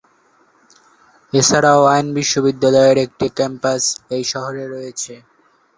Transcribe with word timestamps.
এছাড়াও 1.33 1.81
আইন 1.93 2.07
বিশ্ববিদ্যালয়ের 2.17 2.97
একটি 3.05 3.27
ক্যাম্পাস 3.37 3.83
এই 4.15 4.23
শহরে 4.31 4.63
রয়েছে। 4.67 5.13